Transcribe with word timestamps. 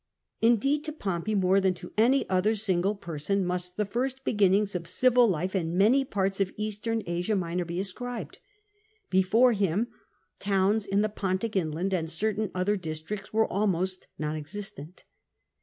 Indeed, 0.41 0.83
to 0.85 0.93
Pompey 0.93 1.35
more 1.35 1.61
than 1.61 1.75
to 1.75 1.93
any 1.95 2.27
other 2.27 2.55
single 2.55 2.95
person 2.95 3.45
must 3.45 3.77
the 3.77 3.85
first 3.85 4.23
beginnings 4.25 4.73
of 4.73 4.87
civil 4.87 5.27
life 5.27 5.55
in 5.55 5.77
many 5.77 6.03
parts 6.03 6.39
of 6.41 6.51
Eastern 6.57 7.03
Asia 7.05 7.35
Minor 7.35 7.65
be 7.65 7.79
ascribed; 7.79 8.39
before 9.11 9.53
him 9.53 9.89
towns 10.39 10.87
in 10.87 11.03
the 11.03 11.07
Pontic 11.07 11.55
inland 11.55 11.93
and 11.93 12.09
certain 12.09 12.49
other 12.55 12.77
districts 12.77 13.31
were 13.31 13.45
almost 13.45 14.07
non 14.17 14.35
existent. 14.35 15.03